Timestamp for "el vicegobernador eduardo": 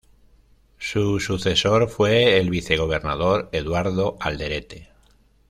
2.39-4.17